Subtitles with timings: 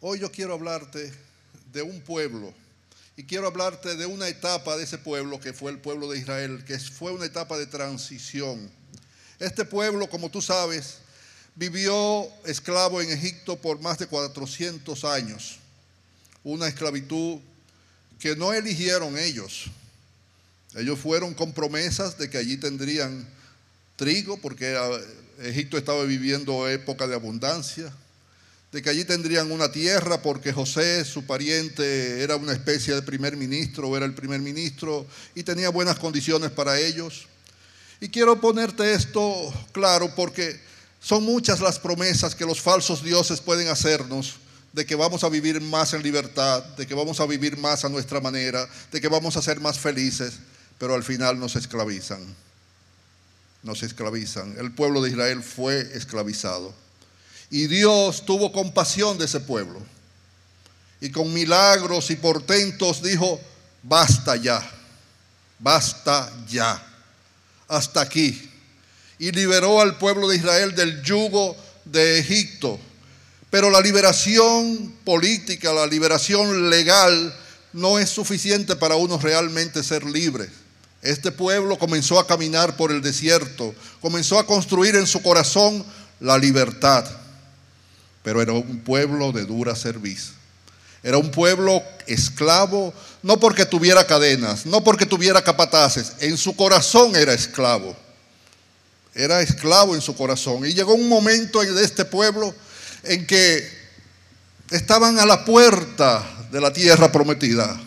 [0.00, 1.12] Hoy yo quiero hablarte
[1.72, 2.54] de un pueblo
[3.16, 6.62] y quiero hablarte de una etapa de ese pueblo que fue el pueblo de Israel,
[6.64, 8.70] que fue una etapa de transición.
[9.40, 10.98] Este pueblo, como tú sabes,
[11.56, 15.58] vivió esclavo en Egipto por más de 400 años,
[16.44, 17.40] una esclavitud
[18.20, 19.64] que no eligieron ellos.
[20.76, 23.28] Ellos fueron con promesas de que allí tendrían
[23.96, 24.78] trigo, porque
[25.40, 27.92] Egipto estaba viviendo época de abundancia,
[28.72, 33.36] de que allí tendrían una tierra, porque José, su pariente, era una especie de primer
[33.36, 37.26] ministro, o era el primer ministro, y tenía buenas condiciones para ellos.
[38.00, 40.60] Y quiero ponerte esto claro porque
[41.00, 44.34] son muchas las promesas que los falsos dioses pueden hacernos
[44.72, 47.88] de que vamos a vivir más en libertad, de que vamos a vivir más a
[47.88, 50.34] nuestra manera, de que vamos a ser más felices,
[50.78, 52.22] pero al final nos esclavizan.
[53.62, 54.56] Nos esclavizan.
[54.58, 56.72] El pueblo de Israel fue esclavizado.
[57.50, 59.80] Y Dios tuvo compasión de ese pueblo.
[61.00, 63.40] Y con milagros y portentos dijo,
[63.82, 64.68] basta ya,
[65.58, 66.82] basta ya,
[67.68, 68.48] hasta aquí
[69.18, 72.78] y liberó al pueblo de Israel del yugo de Egipto.
[73.50, 77.34] Pero la liberación política, la liberación legal
[77.72, 80.48] no es suficiente para uno realmente ser libre.
[81.02, 85.84] Este pueblo comenzó a caminar por el desierto, comenzó a construir en su corazón
[86.20, 87.04] la libertad,
[88.28, 90.34] pero era un pueblo de dura servicio.
[91.02, 97.16] Era un pueblo esclavo, no porque tuviera cadenas, no porque tuviera capataces, en su corazón
[97.16, 97.96] era esclavo
[99.14, 100.66] era esclavo en su corazón.
[100.66, 102.54] Y llegó un momento de este pueblo
[103.02, 103.66] en que
[104.72, 107.80] estaban a la puerta de la tierra prometida.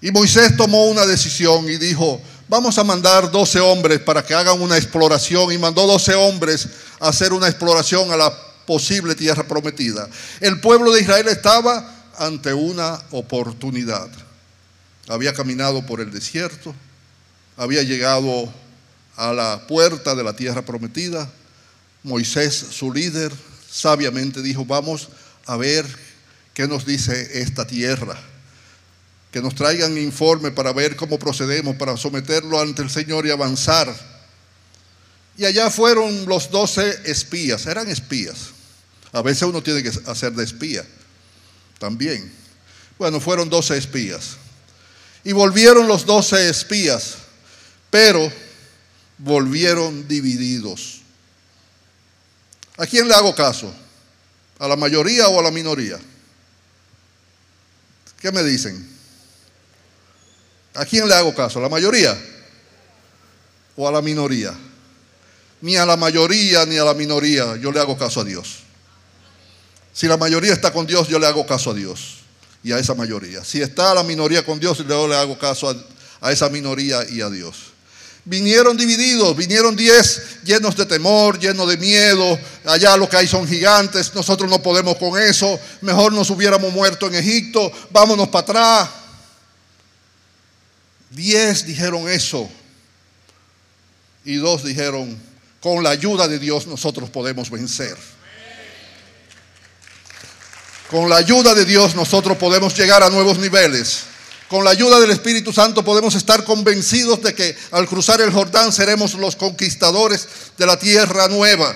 [0.00, 4.60] Y Moisés tomó una decisión y dijo, vamos a mandar 12 hombres para que hagan
[4.60, 5.52] una exploración.
[5.52, 10.08] Y mandó 12 hombres a hacer una exploración a la posible tierra prometida.
[10.40, 14.08] El pueblo de Israel estaba ante una oportunidad.
[15.08, 16.74] Había caminado por el desierto,
[17.56, 18.52] había llegado
[19.16, 21.30] a la puerta de la tierra prometida,
[22.02, 23.32] Moisés, su líder,
[23.70, 25.08] sabiamente dijo, vamos
[25.46, 25.86] a ver
[26.54, 28.18] qué nos dice esta tierra.
[29.30, 34.11] Que nos traigan informe para ver cómo procedemos, para someterlo ante el Señor y avanzar.
[35.36, 38.50] Y allá fueron los doce espías, eran espías.
[39.12, 40.84] A veces uno tiene que hacer de espía
[41.78, 42.32] también.
[42.98, 44.36] Bueno, fueron doce espías.
[45.24, 47.14] Y volvieron los doce espías,
[47.90, 48.32] pero
[49.18, 51.00] volvieron divididos.
[52.76, 53.72] ¿A quién le hago caso?
[54.58, 55.98] ¿A la mayoría o a la minoría?
[58.20, 58.88] ¿Qué me dicen?
[60.74, 61.58] ¿A quién le hago caso?
[61.58, 62.16] ¿A la mayoría
[63.76, 64.54] o a la minoría?
[65.62, 68.58] Ni a la mayoría ni a la minoría yo le hago caso a Dios.
[69.94, 72.18] Si la mayoría está con Dios, yo le hago caso a Dios
[72.62, 73.44] y a esa mayoría.
[73.44, 75.76] Si está la minoría con Dios, yo le hago caso a,
[76.20, 77.72] a esa minoría y a Dios.
[78.24, 82.38] Vinieron divididos, vinieron diez llenos de temor, llenos de miedo.
[82.64, 85.58] Allá lo que hay son gigantes, nosotros no podemos con eso.
[85.80, 88.90] Mejor nos hubiéramos muerto en Egipto, vámonos para atrás.
[91.10, 92.48] Diez dijeron eso.
[94.24, 95.20] Y dos dijeron,
[95.62, 97.96] con la ayuda de Dios nosotros podemos vencer.
[100.90, 104.02] Con la ayuda de Dios nosotros podemos llegar a nuevos niveles.
[104.48, 108.72] Con la ayuda del Espíritu Santo podemos estar convencidos de que al cruzar el Jordán
[108.72, 110.28] seremos los conquistadores
[110.58, 111.74] de la tierra nueva.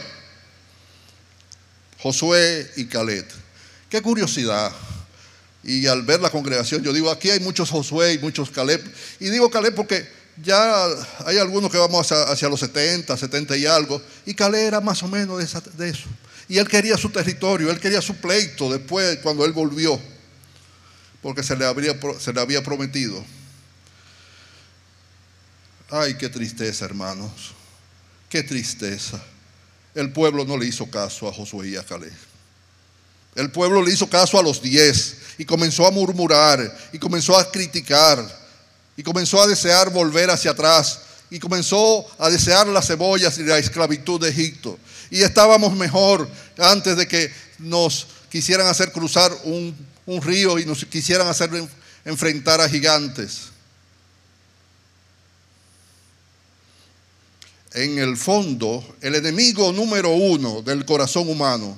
[2.00, 3.26] Josué y Caleb.
[3.88, 4.72] Qué curiosidad.
[5.62, 8.84] Y al ver la congregación, yo digo, aquí hay muchos Josué y muchos Caleb.
[9.20, 10.86] Y digo Caleb porque ya
[11.24, 14.00] hay algunos que vamos hacia, los 70, 70 y algo.
[14.24, 15.38] Y Caleb era más o menos
[15.76, 16.08] de, eso.
[16.48, 20.00] Y él quería su territorio, él quería su pleito después cuando él volvió
[21.26, 23.24] porque se le, había prometido.
[25.90, 27.52] Ay, qué tristeza, hermanos.
[28.28, 29.20] Qué tristeza.
[29.92, 32.12] El pueblo no le hizo caso a Josué y a Caleb.
[33.34, 37.50] El pueblo le hizo caso a los diez y comenzó a murmurar y comenzó a
[37.50, 38.45] criticar
[38.96, 41.00] y comenzó a desear volver hacia atrás
[41.30, 44.78] y comenzó a desear las cebollas y la esclavitud de Egipto.
[45.10, 46.28] Y estábamos mejor
[46.58, 51.50] antes de que nos quisieran hacer cruzar un río y nos quisieran hacer
[52.04, 53.50] enfrentar a gigantes.
[57.76, 61.76] En el fondo, el enemigo número uno del corazón humano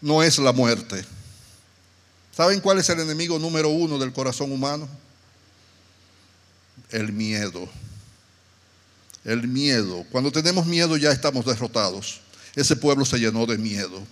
[0.00, 1.04] no es la muerte.
[2.36, 4.88] ¿Saben cuál es el enemigo número uno del corazón humano?
[6.90, 7.68] El miedo.
[9.24, 10.04] El miedo.
[10.10, 12.20] Cuando tenemos miedo ya estamos derrotados.
[12.54, 14.02] Ese pueblo se llenó de miedo.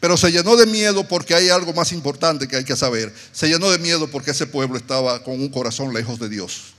[0.00, 3.14] Pero se llenó de miedo porque hay algo más importante que hay que saber.
[3.32, 6.72] Se llenó de miedo porque ese pueblo estaba con un corazón lejos de Dios.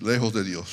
[0.00, 0.68] Lejos de Dios.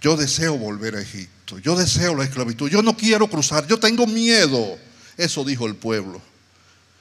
[0.00, 1.58] Yo deseo volver a Egipto.
[1.58, 2.68] Yo deseo la esclavitud.
[2.68, 3.66] Yo no quiero cruzar.
[3.66, 4.78] Yo tengo miedo.
[5.16, 6.20] Eso dijo el pueblo.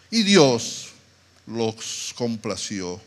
[0.09, 0.89] Y Dios
[1.45, 3.01] los complació.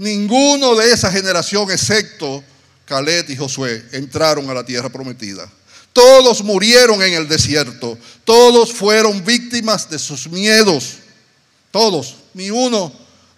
[0.00, 2.42] Ninguno de esa generación, excepto
[2.86, 5.46] Caleb y Josué, entraron a la tierra prometida.
[5.92, 7.98] Todos murieron en el desierto.
[8.24, 10.94] Todos fueron víctimas de sus miedos.
[11.70, 12.16] Todos.
[12.32, 12.90] Ni uno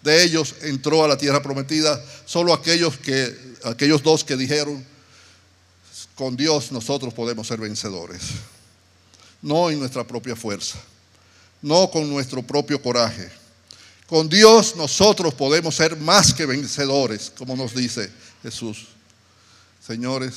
[0.02, 2.00] de ellos entró a la tierra prometida.
[2.26, 4.86] Solo aquellos, que, aquellos dos que dijeron,
[6.14, 8.22] con Dios nosotros podemos ser vencedores.
[9.40, 10.78] No en nuestra propia fuerza.
[11.60, 13.41] No con nuestro propio coraje.
[14.12, 18.10] Con Dios nosotros podemos ser más que vencedores, como nos dice
[18.42, 18.88] Jesús.
[19.82, 20.34] Señores,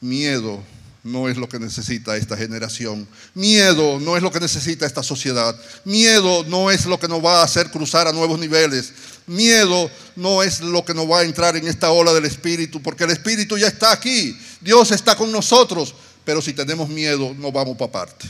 [0.00, 0.60] Miedo
[1.04, 3.06] no es lo que necesita esta generación.
[3.32, 5.56] Miedo no es lo que necesita esta sociedad.
[5.84, 8.92] Miedo no es lo que nos va a hacer cruzar a nuevos niveles.
[9.28, 13.04] Miedo no es lo que nos va a entrar en esta ola del Espíritu, porque
[13.04, 14.36] el Espíritu ya está aquí.
[14.60, 15.94] Dios está con nosotros.
[16.24, 18.26] Pero si tenemos miedo, no vamos para parte.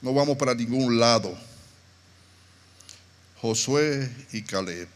[0.00, 1.49] No vamos para ningún lado.
[3.40, 4.88] Josué y Caleb.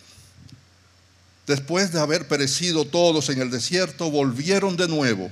[1.47, 5.31] Después de haber perecido todos en el desierto, volvieron de nuevo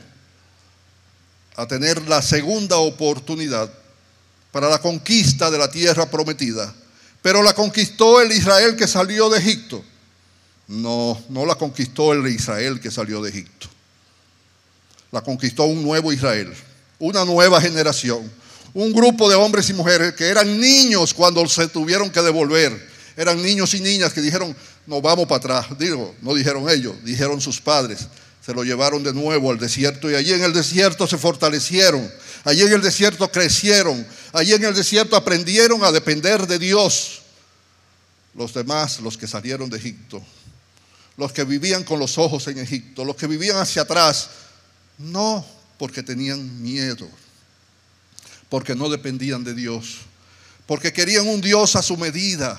[1.57, 3.71] a tener la segunda oportunidad
[4.51, 6.75] para la conquista de la tierra prometida.
[7.23, 9.83] Pero la conquistó el Israel que salió de Egipto.
[10.69, 13.69] No, no la conquistó el Israel que salió de Egipto.
[15.11, 16.53] La conquistó un nuevo Israel,
[16.99, 18.31] una nueva generación,
[18.75, 22.92] un grupo de hombres y mujeres que eran niños cuando se tuvieron que devolver.
[23.17, 24.57] Eran niños y niñas que dijeron,
[24.87, 25.79] nos vamos para atrás.
[25.79, 28.07] Digo, no dijeron ellos, dijeron sus padres.
[28.45, 32.11] Se lo llevaron de nuevo al desierto y allí en el desierto se fortalecieron.
[32.45, 34.05] Allí en el desierto crecieron.
[34.33, 37.23] Allí en el desierto aprendieron a depender de Dios.
[38.35, 40.23] Los demás, los que salieron de Egipto,
[41.19, 44.31] los que vivían con los ojos en Egipto, los que vivían hacia atrás,
[44.97, 45.47] no
[45.79, 47.07] porque tenían miedo,
[48.49, 49.99] porque no dependían de Dios,
[50.67, 52.59] porque querían un Dios a su medida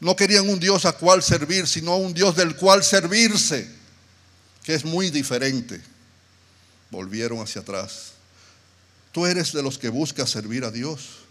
[0.00, 3.68] no querían un Dios a cual servir, sino un Dios del cual servirse,
[4.62, 5.80] que es muy diferente.
[6.90, 8.12] Volvieron hacia atrás.
[9.12, 11.26] Tú eres de los que buscas servir a Dios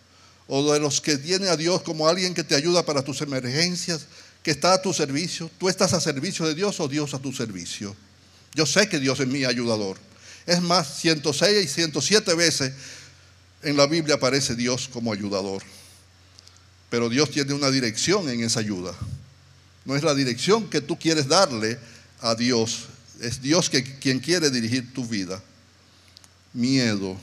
[0.48, 4.06] o de los que tiene a Dios como alguien que te ayuda para tus emergencias,
[4.42, 5.50] que está a tu servicio.
[5.60, 7.96] Tú estás a servicio de Dios o Dios a tu servicio.
[8.54, 9.98] Yo sé que Dios es mi ayudador.
[10.46, 12.74] Es más, 106 y 107 veces
[13.64, 15.64] en la Biblia aparece Dios como ayudador.
[16.90, 18.94] Pero Dios tiene una dirección en esa ayuda.
[19.86, 21.80] No es la dirección que tú quieres darle
[22.22, 22.86] a Dios.
[23.22, 25.42] Es Dios que, quien quiere dirigir tu vida.
[26.54, 27.18] Miedo.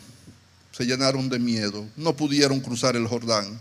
[0.73, 1.87] Se llenaron de miedo.
[1.97, 3.59] No pudieron cruzar el Jordán.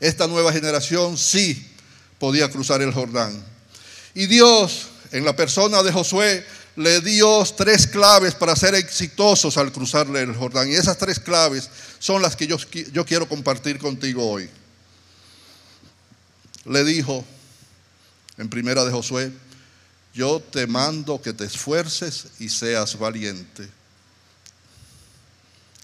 [0.00, 1.66] Esta nueva generación sí
[2.18, 3.42] podía cruzar el Jordán.
[4.14, 6.44] Y Dios, en la persona de Josué,
[6.76, 10.70] le dio tres claves para ser exitosos al cruzarle el Jordán.
[10.70, 11.68] Y esas tres claves
[11.98, 12.58] son las que yo,
[12.92, 14.48] yo quiero compartir contigo hoy
[16.68, 17.24] le dijo
[18.36, 19.32] en primera de Josué,
[20.14, 23.68] yo te mando que te esfuerces y seas valiente.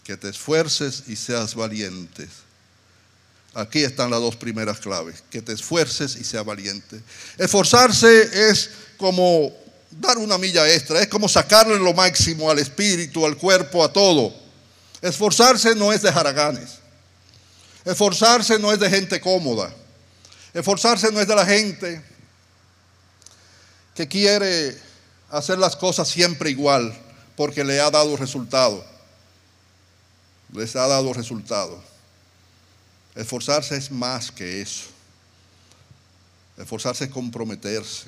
[0.03, 2.29] Que te esfuerces y seas valiente.
[3.55, 7.01] Aquí están las dos primeras claves, que te esfuerces y seas valiente.
[7.39, 9.53] Esforzarse es como
[9.91, 14.35] dar una milla extra, es como sacarle lo máximo al espíritu, al cuerpo, a todo.
[15.01, 16.79] Esforzarse no es de jaraganes.
[17.85, 19.73] Esforzarse no es de gente cómoda.
[20.55, 22.01] Esforzarse no es de la gente
[23.93, 24.79] que quiere
[25.29, 26.97] hacer las cosas siempre igual
[27.37, 28.85] porque le ha dado resultado.
[30.53, 31.83] Les ha dado resultado.
[33.17, 34.85] Esforzarse es más que eso.
[36.57, 38.07] Esforzarse es comprometerse.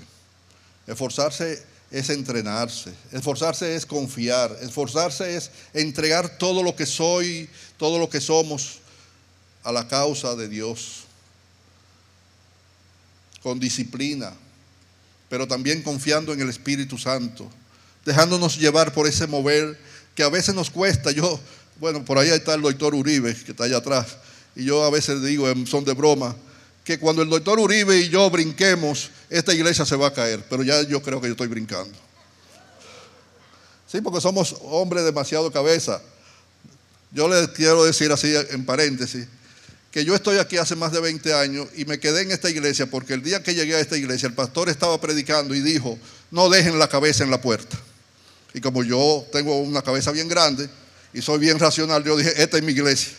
[0.86, 2.94] Esforzarse es entrenarse.
[3.10, 4.56] Esforzarse es confiar.
[4.60, 8.78] Esforzarse es entregar todo lo que soy, todo lo que somos
[9.64, 11.05] a la causa de Dios
[13.46, 14.32] con disciplina,
[15.28, 17.48] pero también confiando en el Espíritu Santo,
[18.04, 19.78] dejándonos llevar por ese mover
[20.16, 21.12] que a veces nos cuesta.
[21.12, 21.38] Yo,
[21.78, 24.16] bueno, por ahí está el doctor Uribe, que está allá atrás,
[24.56, 26.34] y yo a veces digo en son de broma,
[26.82, 30.64] que cuando el doctor Uribe y yo brinquemos, esta iglesia se va a caer, pero
[30.64, 31.96] ya yo creo que yo estoy brincando.
[33.86, 36.02] Sí, porque somos hombres demasiado cabeza.
[37.12, 39.28] Yo les quiero decir así en paréntesis,
[39.90, 42.86] que yo estoy aquí hace más de 20 años y me quedé en esta iglesia
[42.86, 45.98] porque el día que llegué a esta iglesia el pastor estaba predicando y dijo,
[46.30, 47.78] no dejen la cabeza en la puerta.
[48.52, 50.68] Y como yo tengo una cabeza bien grande,
[51.12, 53.12] y soy bien racional, yo dije, esta es mi iglesia.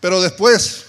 [0.00, 0.84] Pero después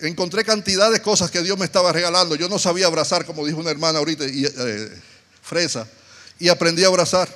[0.00, 2.34] encontré cantidad de cosas que Dios me estaba regalando.
[2.34, 5.02] Yo no sabía abrazar, como dijo una hermana ahorita, y, eh,
[5.42, 5.86] fresa,
[6.38, 7.28] y aprendí a abrazar.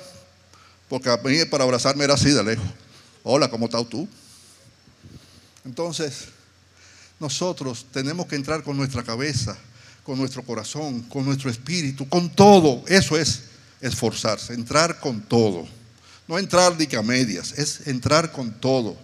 [0.89, 2.65] Porque a mí para abrazarme era así de lejos.
[3.23, 4.07] Hola, ¿cómo estás tú?
[5.65, 6.29] Entonces,
[7.19, 9.57] nosotros tenemos que entrar con nuestra cabeza,
[10.03, 12.83] con nuestro corazón, con nuestro espíritu, con todo.
[12.87, 13.41] Eso es
[13.81, 15.67] esforzarse, entrar con todo.
[16.27, 18.97] No entrar de a medias, es entrar con todo.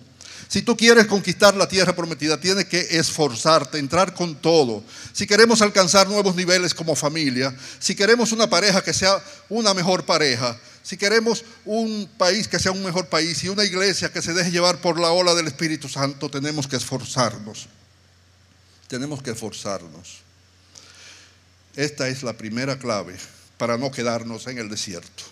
[0.48, 4.84] Si tú quieres conquistar la tierra prometida, tienes que esforzarte, entrar con todo.
[5.12, 10.05] Si queremos alcanzar nuevos niveles como familia, si queremos una pareja que sea una mejor
[10.05, 14.34] pareja, si queremos un país que sea un mejor país y una iglesia que se
[14.34, 17.67] deje llevar por la ola del Espíritu Santo, tenemos que esforzarnos.
[18.93, 20.19] Tenemos que esforzarnos.
[21.75, 23.17] Esta es la primera clave
[23.57, 25.23] para no quedarnos en el desierto.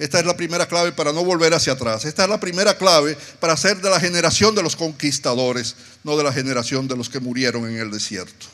[0.00, 2.04] Esta es la primera clave para no volver hacia atrás.
[2.04, 6.24] Esta es la primera clave para ser de la generación de los conquistadores, no de
[6.24, 8.46] la generación de los que murieron en el desierto.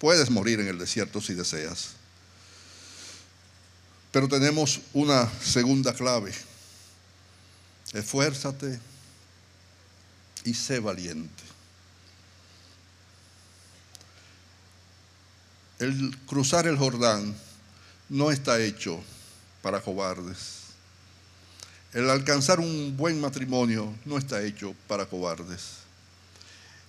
[0.00, 1.90] Puedes morir en el desierto si deseas.
[4.10, 6.32] Pero tenemos una segunda clave.
[7.92, 8.80] Esfuérzate
[10.42, 11.49] y sé valiente.
[15.80, 17.34] El cruzar el Jordán
[18.10, 19.02] no está hecho
[19.62, 20.60] para cobardes.
[21.94, 25.80] El alcanzar un buen matrimonio no está hecho para cobardes.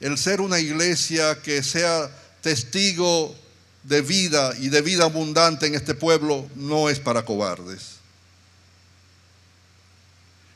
[0.02, 3.34] El ser una iglesia que sea testigo
[3.84, 8.02] de vida y de vida abundante en este pueblo no es para cobardes.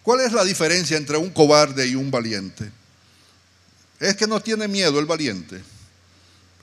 [0.03, 2.69] ¿Cuál es la diferencia entre un cobarde y un valiente?
[3.97, 5.63] Es que no tiene miedo el valiente.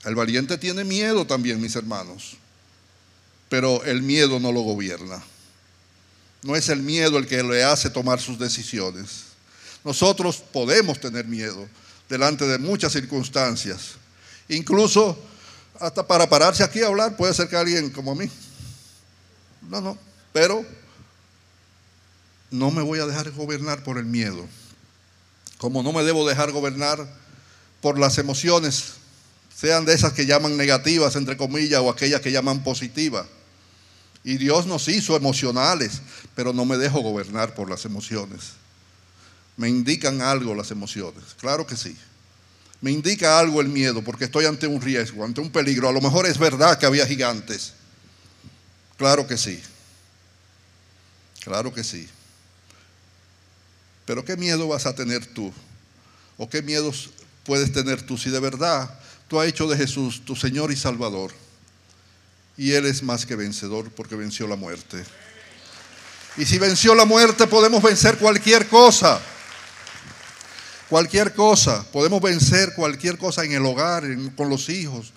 [0.05, 2.37] El valiente tiene miedo también, mis hermanos,
[3.49, 5.23] pero el miedo no lo gobierna.
[6.41, 9.23] No es el miedo el que le hace tomar sus decisiones.
[9.83, 11.67] Nosotros podemos tener miedo
[12.09, 13.93] delante de muchas circunstancias.
[14.49, 15.17] Incluso
[15.79, 18.29] hasta para pararse aquí a hablar puede ser que alguien como a mí.
[19.69, 19.97] No, no.
[20.33, 20.65] Pero
[22.51, 24.45] no me voy a dejar gobernar por el miedo.
[25.57, 27.07] Como no me debo dejar gobernar
[27.81, 28.93] por las emociones,
[29.55, 33.25] sean de esas que llaman negativas, entre comillas, o aquellas que llaman positivas.
[34.23, 36.01] Y Dios nos hizo emocionales,
[36.35, 38.53] pero no me dejo gobernar por las emociones.
[39.57, 41.95] Me indican algo las emociones, claro que sí.
[42.81, 45.87] Me indica algo el miedo porque estoy ante un riesgo, ante un peligro.
[45.87, 47.73] A lo mejor es verdad que había gigantes.
[48.97, 49.61] Claro que sí.
[51.41, 52.09] Claro que sí.
[54.05, 55.53] Pero ¿qué miedo vas a tener tú?
[56.37, 57.11] ¿O qué miedos
[57.45, 58.99] puedes tener tú si de verdad
[59.33, 61.31] tú has hecho de Jesús tu Señor y Salvador?
[62.55, 65.03] Y Él es más que vencedor porque venció la muerte.
[66.37, 69.19] Y si venció la muerte podemos vencer cualquier cosa.
[70.87, 71.83] Cualquier cosa.
[71.91, 74.03] Podemos vencer cualquier cosa en el hogar,
[74.35, 75.11] con los hijos,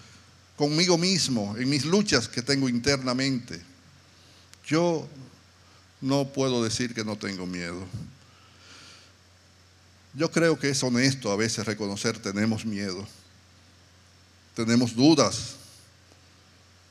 [0.57, 3.61] conmigo mismo, en mis luchas que tengo internamente.
[4.67, 5.07] Yo
[6.01, 7.85] no puedo decir que no tengo miedo.
[10.15, 13.07] Yo creo que es honesto a veces reconocer tenemos miedo.
[14.57, 15.57] Tenemos dudas,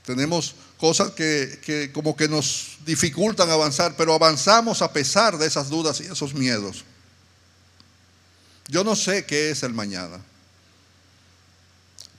[0.05, 5.99] tenemos cosas que, como que nos dificultan avanzar, pero avanzamos a pesar de esas dudas
[5.99, 6.85] y esos miedos.
[8.67, 10.19] Yo no sé qué es el mañana,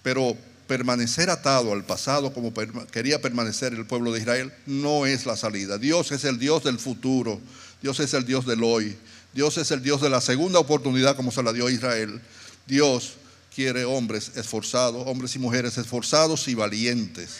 [0.03, 0.37] pero
[0.67, 2.53] permanecer atado al pasado como
[2.91, 5.79] quería permanecer el pueblo de Israel no es la salida.
[5.79, 7.41] Dios es el Dios del futuro,
[7.81, 8.99] Dios es el Dios del hoy,
[9.33, 12.21] Dios es el Dios de la segunda oportunidad como se la dio a Israel.
[12.67, 13.15] Dios
[13.57, 17.31] quiere hombres esforzados, hombres y mujeres esforzados y valientes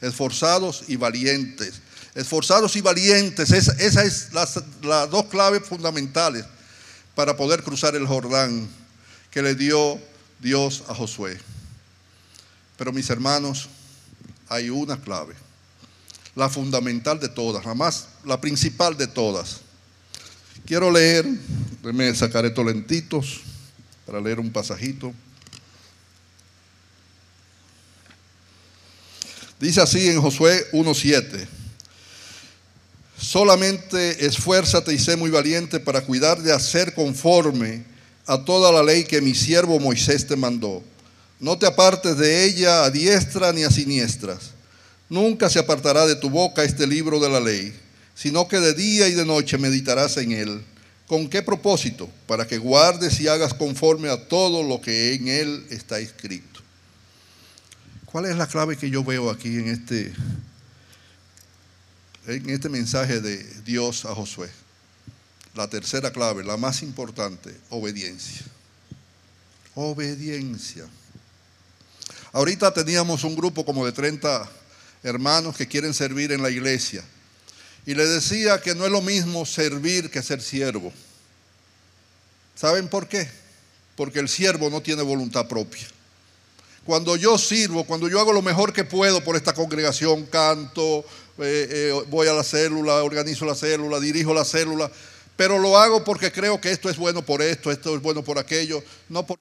[0.00, 1.80] esforzados y valientes.
[2.14, 6.46] Esforzados y valientes, esas esa es las, las dos claves fundamentales
[7.14, 8.68] para poder cruzar el Jordán
[9.30, 10.00] que le dio
[10.40, 11.38] Dios a Josué.
[12.78, 13.68] Pero mis hermanos,
[14.48, 15.34] hay una clave,
[16.34, 19.60] la fundamental de todas, la más, la principal de todas.
[20.64, 21.26] Quiero leer,
[21.82, 23.40] me sacaré estos lentitos
[24.06, 25.12] para leer un pasajito.
[29.58, 31.46] Dice así en Josué 1.7.
[33.18, 37.84] Solamente esfuérzate y sé muy valiente para cuidar de hacer conforme
[38.26, 40.82] a toda la ley que mi siervo Moisés te mandó.
[41.40, 44.50] No te apartes de ella a diestra ni a siniestras.
[45.08, 47.72] Nunca se apartará de tu boca este libro de la ley,
[48.14, 50.62] sino que de día y de noche meditarás en él.
[51.06, 52.10] ¿Con qué propósito?
[52.26, 56.55] Para que guardes y hagas conforme a todo lo que en él está escrito.
[58.16, 60.10] ¿Cuál es la clave que yo veo aquí en este,
[62.26, 64.48] en este mensaje de Dios a Josué?
[65.54, 68.46] la tercera clave, la más importante, obediencia.
[69.74, 70.86] Obediencia.
[72.32, 74.50] Ahorita teníamos un grupo como de 30
[75.02, 77.04] hermanos que quieren servir en la iglesia.
[77.84, 80.90] Y le decía que no es lo mismo servir que ser siervo.
[82.54, 83.28] ¿Saben por qué?
[83.94, 85.86] Porque el siervo no tiene voluntad propia.
[86.86, 91.04] Cuando yo sirvo, cuando yo hago lo mejor que puedo por esta congregación, canto,
[91.38, 94.88] eh, eh, voy a la célula, organizo la célula, dirijo la célula,
[95.36, 98.38] pero lo hago porque creo que esto es bueno por esto, esto es bueno por
[98.38, 99.36] aquello, no por...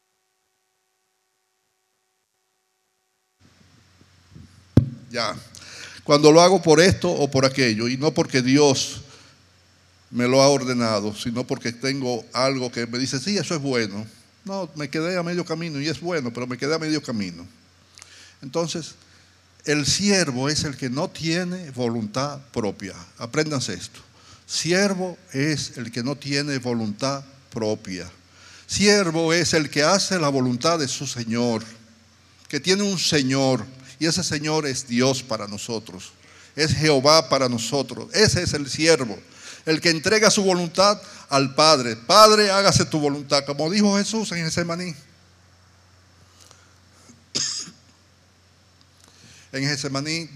[5.12, 5.36] Ya,
[6.04, 9.02] cuando lo hago por esto o por aquello, y no porque Dios
[10.10, 14.08] me lo ha ordenado, sino porque tengo algo que me dice, sí, eso es bueno.
[14.46, 17.46] No, me quedé a medio camino y es bueno, pero me quedé a medio camino.
[18.42, 18.94] Entonces,
[19.66, 22.94] el siervo es el que no tiene voluntad propia.
[23.18, 24.00] Apréndanse esto.
[24.46, 28.10] Siervo es el que no tiene voluntad propia.
[28.68, 31.64] Siervo es el que hace la voluntad de su Señor,
[32.48, 33.66] que tiene un Señor,
[34.00, 36.12] y ese Señor es Dios para nosotros,
[36.56, 38.14] es Jehová para nosotros.
[38.14, 39.18] Ese es el siervo,
[39.66, 41.96] el que entrega su voluntad al Padre.
[41.96, 44.96] Padre, hágase tu voluntad, como dijo Jesús en ese maní.
[49.52, 50.30] En Getsemaní,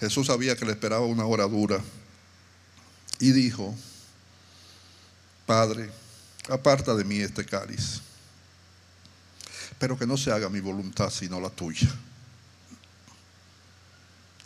[0.00, 1.78] Jesús sabía que le esperaba una hora dura
[3.18, 3.74] y dijo,
[5.44, 5.90] Padre,
[6.48, 8.00] aparta de mí este cáliz,
[9.78, 11.88] pero que no se haga mi voluntad sino la tuya.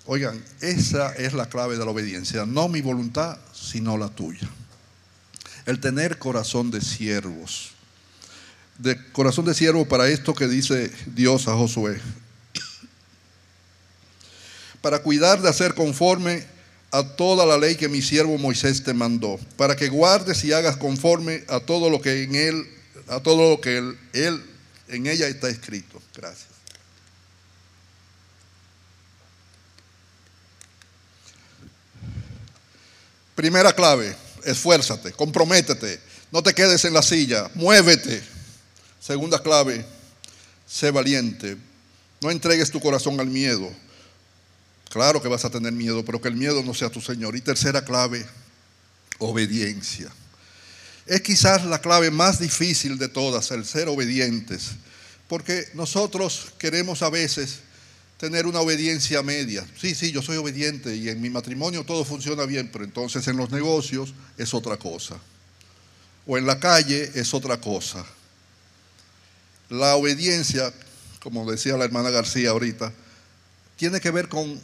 [0.07, 4.49] Oigan, esa es la clave de la obediencia, no mi voluntad sino la tuya.
[5.67, 7.73] El tener corazón de siervos.
[8.79, 12.01] De corazón de siervo para esto que dice Dios a Josué.
[14.81, 16.47] Para cuidar de hacer conforme
[16.93, 20.77] a toda la ley que mi siervo Moisés te mandó, para que guardes y hagas
[20.77, 22.67] conforme a todo lo que en él,
[23.09, 24.45] a todo lo que él,
[24.89, 26.01] en ella está escrito.
[26.15, 26.56] Gracias.
[33.37, 36.01] Primera clave, esfuérzate, comprométete,
[36.33, 38.23] no te quedes en la silla, muévete.
[38.99, 39.85] Segunda clave,
[40.67, 41.59] sé valiente,
[42.23, 43.71] no entregues tu corazón al miedo.
[44.89, 47.37] Claro que vas a tener miedo, pero que el miedo no sea tu Señor.
[47.37, 48.25] Y tercera clave,
[49.19, 50.11] obediencia.
[51.05, 54.71] Es quizás la clave más difícil de todas, el ser obedientes,
[55.29, 57.59] porque nosotros queremos a veces
[58.19, 59.67] tener una obediencia media.
[59.79, 63.37] Sí, sí, yo soy obediente y en mi matrimonio todo funciona bien, pero entonces en
[63.37, 65.17] los negocios es otra cosa.
[66.27, 68.05] O en la calle es otra cosa.
[69.69, 70.73] La obediencia,
[71.21, 72.93] como decía la hermana García ahorita,
[73.77, 74.61] tiene que ver con,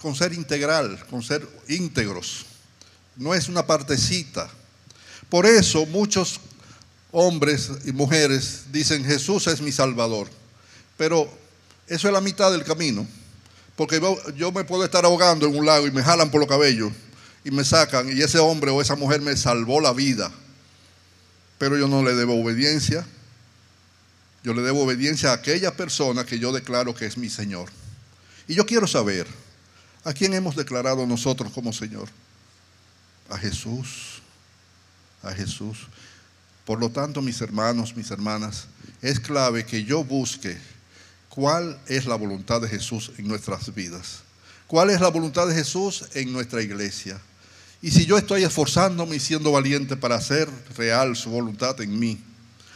[0.00, 2.46] con ser integral, con ser íntegros.
[3.16, 4.50] No es una partecita.
[5.28, 6.40] Por eso muchos
[7.12, 10.28] hombres y mujeres dicen Jesús es mi Salvador.
[10.96, 11.41] Pero
[11.86, 13.06] eso es la mitad del camino.
[13.76, 14.00] Porque
[14.36, 16.92] yo me puedo estar ahogando en un lago y me jalan por los cabellos
[17.44, 20.30] y me sacan y ese hombre o esa mujer me salvó la vida.
[21.58, 23.06] Pero yo no le debo obediencia.
[24.44, 27.70] Yo le debo obediencia a aquella persona que yo declaro que es mi Señor.
[28.48, 29.26] Y yo quiero saber,
[30.04, 32.08] ¿a quién hemos declarado nosotros como Señor?
[33.30, 34.20] A Jesús.
[35.22, 35.78] A Jesús.
[36.64, 38.66] Por lo tanto, mis hermanos, mis hermanas,
[39.00, 40.58] es clave que yo busque
[41.34, 44.20] cuál es la voluntad de Jesús en nuestras vidas.
[44.66, 47.18] ¿Cuál es la voluntad de Jesús en nuestra iglesia?
[47.80, 52.22] Y si yo estoy esforzándome y siendo valiente para hacer real su voluntad en mí,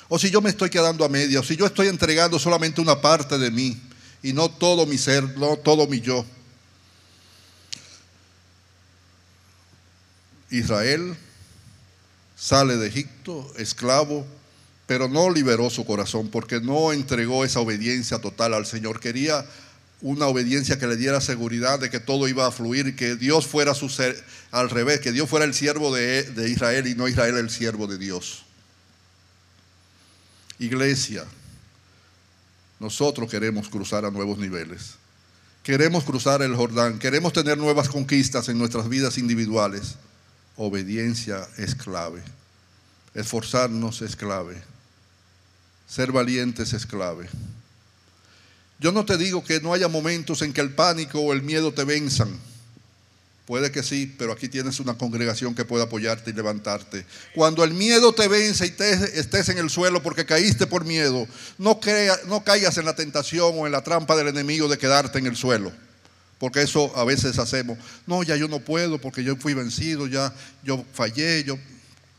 [0.09, 2.99] o si yo me estoy quedando a media, o si yo estoy entregando solamente una
[2.99, 3.79] parte de mí,
[4.23, 6.25] y no todo mi ser, no todo mi yo.
[10.51, 11.15] Israel
[12.35, 14.27] sale de Egipto esclavo,
[14.87, 19.01] pero no liberó su corazón porque no entregó esa obediencia total al Señor.
[19.01, 19.45] Quería
[20.01, 23.75] una obediencia que le diera seguridad de que todo iba a fluir, que Dios fuera
[23.75, 27.37] su ser, al revés, que Dios fuera el siervo de, de Israel y no Israel
[27.37, 28.45] el siervo de Dios.
[30.59, 31.25] Iglesia,
[32.79, 34.97] nosotros queremos cruzar a nuevos niveles.
[35.63, 36.99] Queremos cruzar el Jordán.
[36.99, 39.97] Queremos tener nuevas conquistas en nuestras vidas individuales.
[40.57, 42.23] Obediencia es clave.
[43.15, 44.63] Esforzarnos es clave.
[45.89, 47.29] Ser valientes es clave.
[48.79, 51.73] Yo no te digo que no haya momentos en que el pánico o el miedo
[51.73, 52.39] te venzan
[53.47, 57.07] Puede que sí, pero aquí tienes una congregación que puede apoyarte y levantarte.
[57.33, 61.29] Cuando el miedo te vence y te, estés en el suelo porque caíste por miedo,
[61.57, 61.79] no,
[62.27, 65.37] no caigas en la tentación o en la trampa del enemigo de quedarte en el
[65.37, 65.73] suelo.
[66.39, 67.79] Porque eso a veces hacemos.
[68.05, 71.57] No, ya yo no puedo porque yo fui vencido, ya yo fallé, yo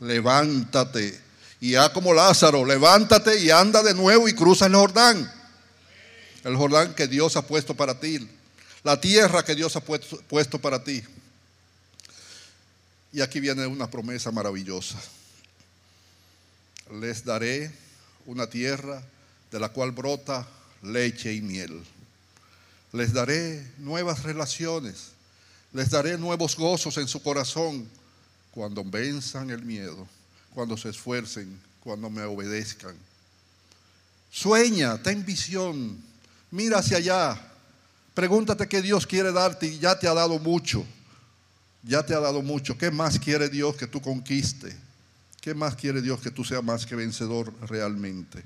[0.00, 1.20] levántate.
[1.60, 5.32] Y haz como Lázaro, levántate y anda de nuevo y cruza el Jordán.
[6.44, 8.28] El Jordán que Dios ha puesto para ti.
[8.84, 11.02] La tierra que Dios ha puesto, puesto para ti.
[13.12, 14.98] Y aquí viene una promesa maravillosa.
[17.00, 17.72] Les daré
[18.26, 19.02] una tierra
[19.50, 20.46] de la cual brota
[20.82, 21.82] leche y miel.
[22.92, 25.12] Les daré nuevas relaciones.
[25.72, 27.88] Les daré nuevos gozos en su corazón
[28.50, 30.06] cuando venzan el miedo,
[30.54, 32.96] cuando se esfuercen, cuando me obedezcan.
[34.30, 35.98] Sueña, ten visión,
[36.50, 37.40] mira hacia allá.
[38.14, 40.84] Pregúntate qué Dios quiere darte y ya te ha dado mucho.
[41.82, 42.76] Ya te ha dado mucho.
[42.76, 44.76] ¿Qué más quiere Dios que tú conquiste?
[45.40, 48.42] ¿Qué más quiere Dios que tú seas más que vencedor realmente?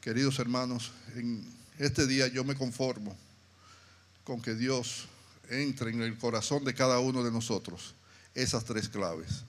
[0.00, 1.44] Queridos hermanos, en
[1.78, 3.16] este día yo me conformo
[4.24, 5.06] con que Dios
[5.48, 7.94] entre en el corazón de cada uno de nosotros
[8.34, 9.44] esas tres claves.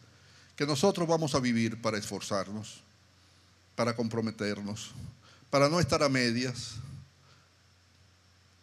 [0.57, 2.81] Que nosotros vamos a vivir para esforzarnos,
[3.75, 4.91] para comprometernos,
[5.49, 6.73] para no estar a medias.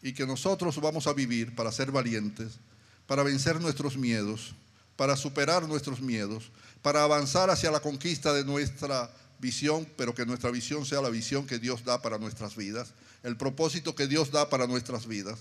[0.03, 2.59] Y que nosotros vamos a vivir para ser valientes,
[3.07, 4.55] para vencer nuestros miedos,
[4.97, 6.51] para superar nuestros miedos,
[6.83, 11.47] para avanzar hacia la conquista de nuestra visión, pero que nuestra visión sea la visión
[11.47, 15.41] que Dios da para nuestras vidas, el propósito que Dios da para nuestras vidas,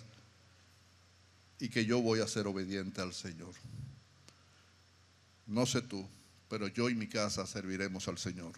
[1.59, 3.53] y que yo voy a ser obediente al Señor.
[5.47, 6.07] No sé tú,
[6.53, 8.51] pero yo y mi casa serviremos al Señor.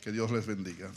[0.00, 0.92] Que Dios les bendiga.